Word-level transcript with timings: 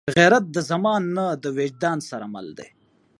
غیرت 0.15 0.45
د 0.55 0.57
زمان 0.71 1.01
نه، 1.15 1.25
د 1.43 1.45
وجدان 1.57 1.97
سره 2.09 2.25
مل 2.33 2.47
دی 2.57 2.67